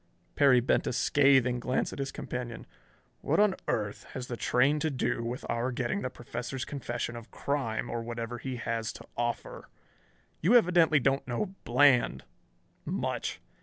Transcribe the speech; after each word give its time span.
Perry 0.33 0.61
bent 0.61 0.87
a 0.87 0.93
scathing 0.93 1.59
glance 1.59 1.93
at 1.93 1.99
his 1.99 2.11
companion. 2.11 2.65
"What 3.19 3.39
on 3.39 3.53
earth 3.67 4.05
has 4.15 4.25
the 4.25 4.35
train 4.35 4.79
to 4.79 4.89
do 4.89 5.23
with 5.23 5.45
our 5.47 5.71
getting 5.71 6.01
the 6.01 6.09
Professor's 6.09 6.65
confession 6.65 7.15
of 7.15 7.29
crime 7.29 7.87
or 7.87 8.01
whatever 8.01 8.39
he 8.39 8.55
has 8.55 8.91
to 8.93 9.05
offer? 9.15 9.69
You 10.41 10.55
evidently 10.55 10.99
don't 10.99 11.27
know 11.27 11.53
Bland 11.65 12.23
much. 12.83 13.41